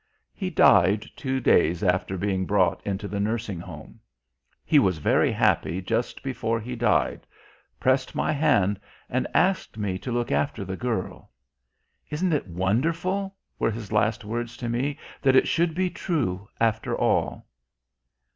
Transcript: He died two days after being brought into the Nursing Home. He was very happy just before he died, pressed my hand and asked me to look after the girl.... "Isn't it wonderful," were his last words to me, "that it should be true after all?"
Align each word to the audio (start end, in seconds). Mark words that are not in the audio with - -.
He 0.33 0.49
died 0.49 1.05
two 1.15 1.39
days 1.39 1.83
after 1.83 2.17
being 2.17 2.47
brought 2.47 2.81
into 2.83 3.07
the 3.07 3.19
Nursing 3.19 3.59
Home. 3.59 3.99
He 4.65 4.79
was 4.79 4.97
very 4.97 5.31
happy 5.31 5.79
just 5.79 6.23
before 6.23 6.59
he 6.59 6.75
died, 6.75 7.27
pressed 7.79 8.15
my 8.15 8.31
hand 8.31 8.79
and 9.11 9.27
asked 9.35 9.77
me 9.77 9.99
to 9.99 10.11
look 10.11 10.31
after 10.31 10.65
the 10.65 10.75
girl.... 10.75 11.29
"Isn't 12.09 12.33
it 12.33 12.47
wonderful," 12.47 13.35
were 13.59 13.69
his 13.69 13.91
last 13.91 14.25
words 14.25 14.57
to 14.57 14.69
me, 14.69 14.97
"that 15.21 15.35
it 15.35 15.47
should 15.47 15.75
be 15.75 15.91
true 15.91 16.47
after 16.59 16.95
all?" 16.97 17.45